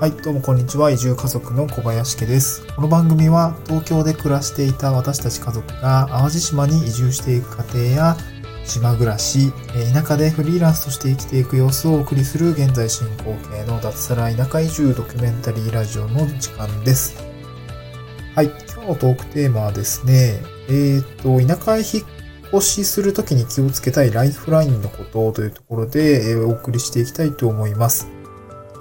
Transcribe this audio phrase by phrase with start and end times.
[0.00, 0.90] はい、どうもこんにちは。
[0.90, 2.66] 移住家族の小林家です。
[2.74, 8.16] この番組は東京で暮らしていた私たち家族が淡路島に移住していく過程や
[8.64, 9.52] 島暮らし、
[9.92, 17.22] 田舎でフリーランスとして生きていく様子をお送りする現在進行形の脱サラ田舎移住ドキュメンタリーラジオの時間です。
[18.34, 20.40] はい、今日のトークテーマはですね、
[20.70, 22.04] えっ、と、田舎へ引っ
[22.54, 28.19] 越しするときに気をつけたいライフラインのことというところで、えお送りしていきたいと思います。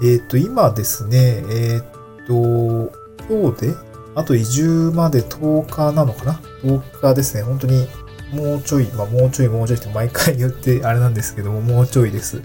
[0.02, 2.91] えっ、と、今ですね、えっ、と、
[3.30, 3.76] 今日で、
[4.16, 7.44] あと移住まで10日なのかな ?10 日ですね。
[7.44, 7.88] 本当に、
[8.34, 12.41] もうちょい、まあ、もうちょい、もうちょいって毎回 言ってあれなんですけども、もうちょいです。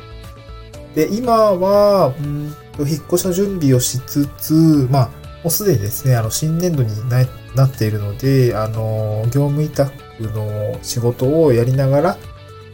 [0.95, 5.05] で、今は、うんと、引っ越しの準備をしつつ、まあ、
[5.43, 12.17] もうすでにですね、あの、新年度にななっているので、あの、業務委託の仕事をやりながら、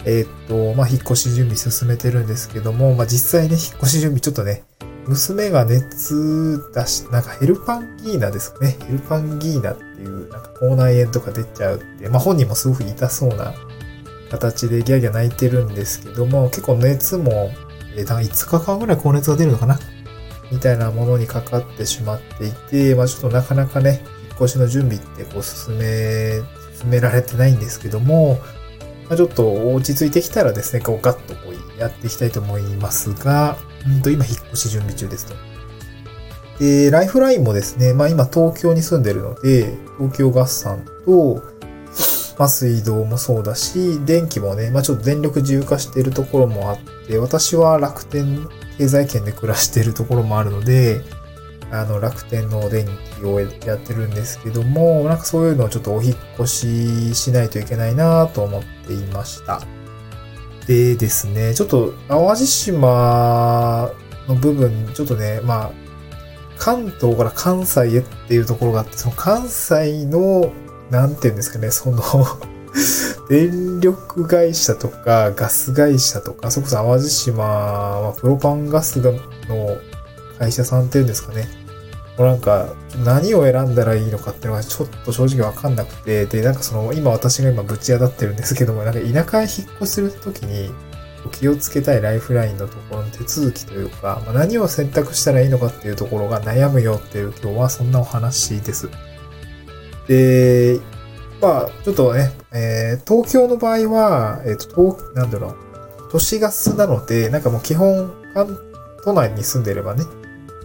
[0.05, 4.65] えっ、と、まあ、引っ越し準備進めてるんですけども、まあ、実際ね、引っ越し準備ちょっとね、
[5.07, 8.77] 娘が熱出し、なんかヘルパンギーナですかね。
[8.87, 13.55] ヘルパンギーナっていう、なんか口内炎とか出ちゃうって、まあ本人もすごく痛そうな
[14.30, 17.51] 形でギャーギャー泣いてるんですけども、結構熱も、
[17.96, 19.79] えー、なんか5日間ぐらい高熱が出るのかな？
[20.52, 26.41] みたいなものにかかってしまっていて、まあちょっとなかなかね、引っ越しの準備ってこう進め、
[26.79, 28.39] 進められてないんですけども、
[29.11, 35.35] まあ、ちょっと落ち着いてきたらですね、こうガッとこうやっていきたいと思いますが、うんと今引っ越し準備中ですと。
[36.61, 41.43] で、ライフラインもですね、まあ今東京に住んでるので、東京ガスさんと、
[42.39, 51.01] まあ水道もそうだし、電気もね、まあちょっと電力自由化しているところもあって、私は楽天経済圏で暮らしているところもあるので、
[51.73, 52.87] あの楽天のお電
[53.18, 59.60] 気をやってるんですけども、なんかそういうのをちょっとお引っ越ししないといけないなと思っていました。
[60.66, 63.90] でですね、ちょっと淡路島
[64.28, 65.71] の部分、ちょっとね、まあ、
[66.59, 70.53] 関東から関西へっていうところがあって、その関西の、
[70.91, 72.03] なんていうんですかね、その、
[73.31, 79.19] 電力会社とかガス会社とか、それこそ淡路島はプロパンガスの
[80.39, 81.49] 会社さんっていうんですかね。
[82.21, 90.71] もうなんか、何を選んだらいいのかっていうのがちょっと正直わかんなくて、で、なんかその、今私が今ぶち当たってるんですけども、なんか田舎へ引っ越しするときに、
[91.33, 98.91] 気をつけたいライフラインのところの手続きというか、まあ、何を選択したらいいのかっていうところが悩むよっていう今日はそんなお話です。
[100.07, 100.79] で、
[101.41, 105.57] まあ、ちょっとね、えー東京の場合は、えっ、と、東、なんだろう、
[106.13, 108.13] 都市ガスなので、なんかもう基本、
[109.07, 110.05] 都内に住んでればね、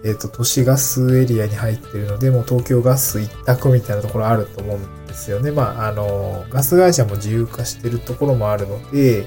[0.03, 5.51] えっ、と、都市ガスエリアに入ってるので、もう東京ガス一択みたいなところあると思うんですよね。
[5.51, 9.25] まあ、あの、ガス会社も自由化してるところもあるので、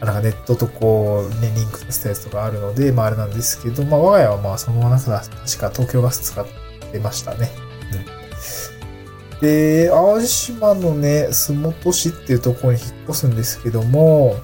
[0.00, 6.46] なんかネットとこう、ね、リンクさせたやつとかあるので、まああれなんですけど、まあ我が家はまあそのまま確か東京ガス使っ
[6.92, 7.50] てましたね。
[9.40, 14.36] で、淡路島のね、洲本市っていうところに引っ越すんですけども、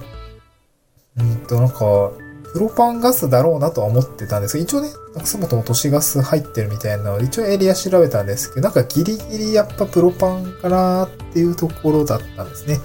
[1.17, 2.11] うんと、なんか、
[2.55, 4.53] プロパンガスだろうなとは思ってたんです。
[4.53, 12.79] けど、一応ね、なんかそもそも都市ガス入ってるみたいなので、一応エリア調べたんですけど、なんかギリギリやっぱプロパンかなっていうところだったんですね。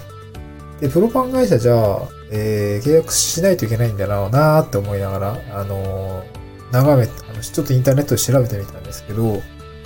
[0.81, 2.01] で、プロパン会社じゃあ、
[2.33, 6.41] えー、契約しないといけないんだろうなーって思いながら、あのー
[6.73, 9.41] 眺め、あの、ちょっとインターネットで調べてみたんですけど、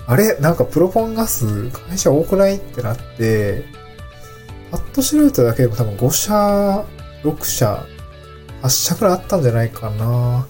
[0.06, 0.36] あれ？
[0.36, 2.56] なんかプロパンガス会社多くない？
[2.56, 3.64] ってなって、
[4.70, 6.84] パッと調べただけでも多分5社、
[7.22, 7.86] 6社、
[8.64, 10.46] 8社くらいあったんじゃないかな。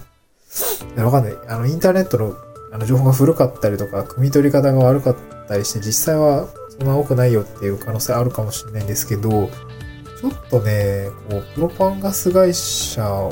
[0.95, 1.33] いや、わかんない。
[1.49, 2.33] あの、インターネットの
[2.71, 5.15] あの情報が古かったりとか、汲み取り方が悪かっ
[5.47, 13.31] たりして、実際はそんな多くないよっていう可能性あるかもしれないんですけど、ちょっとね、こう、プロパンガス会社多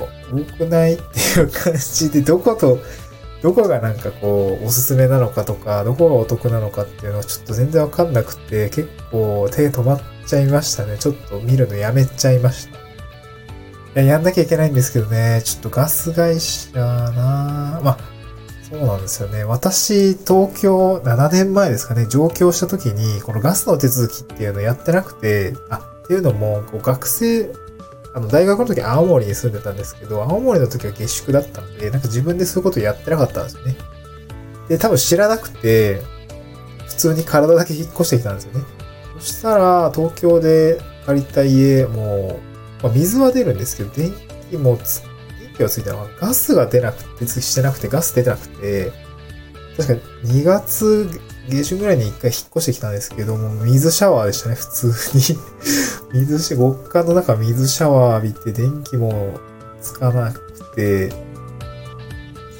[0.57, 2.79] くないっていう感じで、どこと、
[3.41, 10.97] どこがなんかこう、おすすめなのかとか、どこがお得なのかっていうのはちょっと全然わかんなくて、結構手止まっちゃいましたね。
[10.97, 12.82] ちょっと見るのやめちゃいました。
[13.95, 17.97] や、やんなきゃいけないんですけどね、ちょっとガス会社なまあ、
[18.69, 19.43] そうなんですよね。
[19.43, 27.51] 私、東京7年前ですかね、上京した時に、このガスの手続きっていうのやってなくて、あ、っていうのも、こう学生、
[28.15, 33.75] あの、大学の時青森に住んでたんですけど、青森の時は下宿だったので、なんか自分でそういうことやってなかったんですよね。
[34.69, 36.01] で、多分知らなくて、
[36.87, 38.61] 普通に体だけ引っ越してきたんですよね。
[39.19, 42.52] そしたら、東京で借りた家、もう、
[42.83, 44.13] まあ、水は出るんですけど、電
[44.51, 45.01] 気もつ、
[45.39, 48.91] 電気はついたのは、ガスが出なくて、してなくて、ガス出てなくて、
[49.77, 51.09] 確か2月
[51.49, 55.39] 下旬ぐらいに一回引っ越してきたんですけども、水シャワーでしたね、普通に。
[56.13, 59.39] 水し、極寒の中水シャワー浴びて、電気も
[59.81, 60.41] つかなく
[60.75, 61.11] て、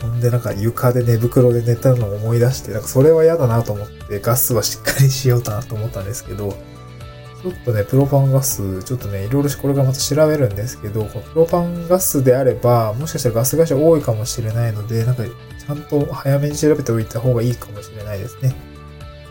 [0.01, 6.57] ほんでなんか床で寝袋で寝たのを思い出して、なんかそれは嫌だなと思ってガスはしっかりしようかなと思ったんですけど、
[7.43, 18.55] ちょっとね、プロパンガス、ちょっとね、いろいろこれからまた調べるんですけど、このプロパンガスであれば、もしかしたらガス会社多いかもしれないので、なんかちゃんと早めに調べておいた方がいいかもしれないですね。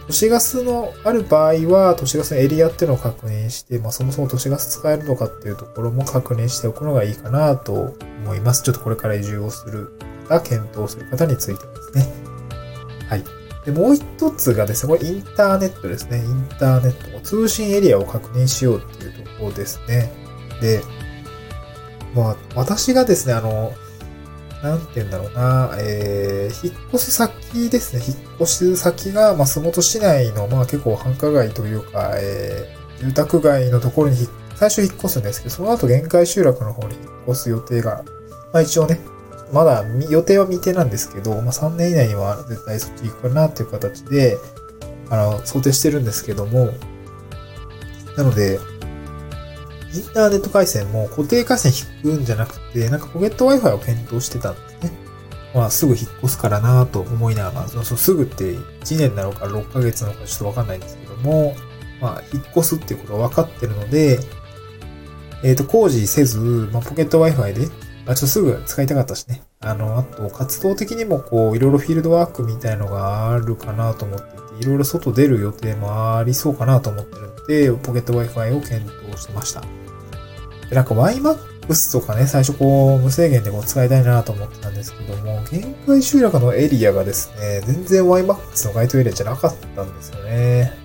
[0.09, 7.95] 都市ガスのある場合は、都市ガスのエリアっていうのを確認して、まあそもそも都市ガス使えるのかっていうところも確認しておくのがいいかなと
[8.25, 8.63] 思います。
[8.63, 9.91] ちょっとこれから移住をする
[10.29, 11.65] 方、検討する方について
[11.95, 12.13] ですね。
[13.09, 13.42] はい。
[13.65, 16.19] で、もう一つがですね、これインターネットですね。
[16.19, 17.21] インターネット。
[17.21, 20.11] 通信エリアを確認しようっていうところですね。
[20.61, 20.83] で、
[22.15, 23.73] まあ、私がですね、あの、
[24.63, 28.03] なんて言うんだろうな、えー、引っ越す先ですね。
[28.07, 34.17] 引っ越し先が、松本市内の、まあ結構繁華街というか、えー、住宅街のところに
[34.55, 38.05] 最初引っ越すんですけど、その後限界集落の方に引っ越す予定が、
[38.53, 39.01] まあ一応ね、
[39.53, 44.39] まだ予定は未定なんですけど、まあ3年以内には絶対そっち行くかなっていう形で、
[45.11, 46.71] あの、想定してるんですけども、
[48.17, 48.59] なので、
[49.95, 54.93] インターネット回線も固定回線引くんじゃなくて、なんかポケット Wi-Fi を検討してたんですね。
[55.55, 61.55] まあ、すぐ引っ越すからなと思いながら、そのすぐって1年なのか6ヶ月なのかちょっとわかんないんですけども、
[62.01, 64.19] まあ、引っ越すっていうことは分かってるので、
[65.45, 66.39] えっ、ー、と、工事せず、
[66.73, 67.69] まあ、ポケット Wi-Fi で、
[68.07, 69.43] あ、ちょっとすぐ使いたかったしね。
[69.61, 79.63] あの、あと、活動的にもこう、いろいろフィールドワークみたいのがあるかなと思っていて、いろいろ外出る予定もありそうかなと思ってるんで、ポケット Wi-Fi を検討してました。
[80.69, 90.82] で、なんか YMAX とかね、最初こう、無制限でこう使いたいなと思ってたんですけども、限界集落のエリアがですね、全然 YMAX の該当エリアじゃなかったんですよね。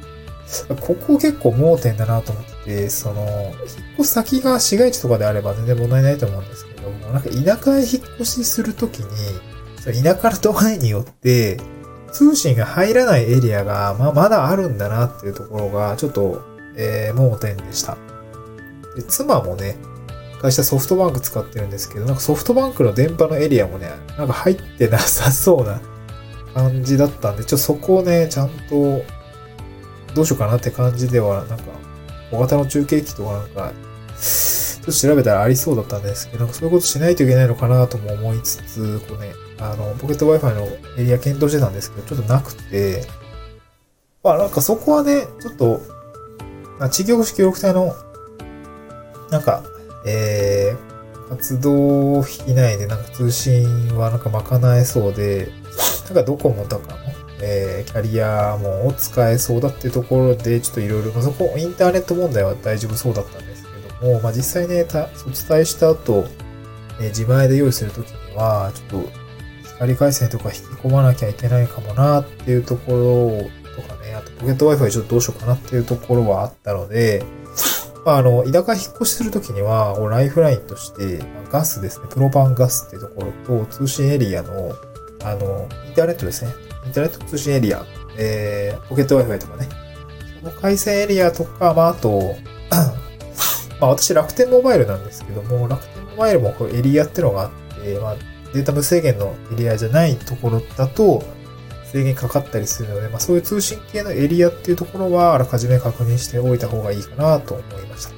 [0.82, 3.54] ここ結構盲点だなと思って、その、引っ
[4.00, 9.08] 越す先が市街地とかであれば全然問題ないと思うんですけども、なんか田舎へ引っ越しするときに、
[10.04, 11.60] 田舎の度合いによって、
[12.12, 16.42] 通信が入らないエリアが、まあ、まだあるんだなっていうところが、ちょっと、
[16.76, 17.98] えー、盲点でした。
[18.96, 19.78] で、妻もね、
[20.42, 25.82] 会社ソフトバンク使ってるんですけど、なんかソフトバンクの電波のエリアもね、なんか入ってなさそうな
[26.54, 29.02] 感じだったんで、ちょっとそこをね、ちゃんと、
[30.14, 31.66] どうしようかなって感じでは、なんか、
[32.32, 33.72] 小型の中継機とかなんか、
[34.20, 40.68] ちょっと調べたらありそうだったんですけど、そういうことしないといけないのかなとも思いつつ、こうね、あの、ポケット Wi-Fi の
[40.98, 43.06] エリア検討してたんですけど、ちょっとなくて、
[44.24, 45.82] まあなんかそこはね、ちょっと、
[46.90, 47.96] 地域保守協力隊の
[49.32, 49.64] なんか、
[50.06, 55.50] えー、活動費内でなんか通信はなんか賄えそうで、
[56.06, 56.98] なんかドコモとかも、
[57.42, 66.28] えー、キャリアも使えそうだっていうところで、ちょっといろいろ、そこ、インターネット問題は大丈夫そうだったんですけども、まあ実際ね、お伝えした後、
[67.00, 69.10] え自前で用意するときには、ちょっと
[69.78, 77.24] 光回線とか引き込まなきゃいけないかもなっていうところとかね、あとポケット Wi-Fi ちょっとどうしようかなっていうところはあったので、
[78.06, 84.74] まあ、あの、田舎引っ越しするときには、ライフラインとして、ガスですね、プロパンガスっていうところと、通信エリアの、
[85.24, 86.52] あの、インターネットですね。
[86.88, 87.86] インターネット通信エリア、
[88.18, 89.68] えー、ポケット Wi-Fi とかね。
[90.40, 92.36] その回線エリアとか、まあ、あと、
[93.80, 97.50] まあ、私楽天モバイルなんですけども、楽天モバイルもこエリアってのがあっ
[97.84, 98.16] て、まあ、
[98.54, 101.24] データ無制限のエリアじゃないところだと、
[101.92, 108.12] 制限かかったりするので、まあ、そういう通信系のエリアっていうところは、あらかじめ確認しておいた方がいいかなと思いました。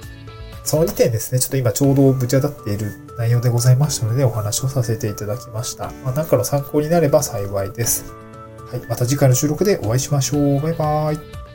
[0.64, 5.92] その2点ですね、ちょっと今ちょうどぶち当たっている内容でございましたので、お話をさせていただきました。
[6.04, 8.29] まあ、なんかの参考になれば幸いです。
[8.72, 8.82] はい。
[8.88, 10.62] また次回の収録でお会いしましょう。
[10.62, 11.49] バイバーイ。